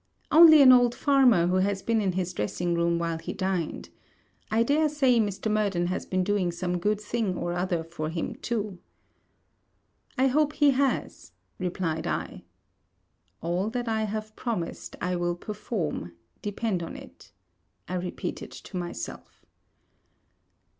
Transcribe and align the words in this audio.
'Only 0.31 0.63
an 0.63 0.71
old 0.71 0.95
farmer, 0.95 1.45
who 1.45 1.57
has 1.57 1.83
been 1.83 2.01
in 2.01 2.13
his 2.13 2.33
dressing 2.33 2.73
room 2.73 2.97
while 2.97 3.19
he 3.19 3.33
dined. 3.33 3.89
I 4.49 4.63
dare 4.63 4.89
say 4.89 5.19
Mr. 5.19 5.51
Murden 5.51 5.85
has 5.93 6.07
been 6.07 6.23
doing 6.23 6.51
some 6.51 6.79
good 6.79 6.99
thing 6.99 7.37
or 7.37 7.53
other 7.53 7.83
for 7.83 8.09
him 8.09 8.33
too.' 8.33 8.79
'I 10.17 10.27
hope 10.29 10.53
he 10.53 10.71
has,' 10.71 11.33
replied 11.59 12.07
I. 12.07 12.45
All 13.41 13.69
that 13.69 13.87
I 13.87 14.05
have 14.05 14.35
promised, 14.35 14.95
I 14.99 15.15
will 15.15 15.35
perform, 15.35 16.13
depend 16.41 16.81
on 16.81 16.95
it, 16.95 17.31
I 17.87 17.93
repeated 17.93 18.49
to 18.51 18.77
myself. 18.77 19.45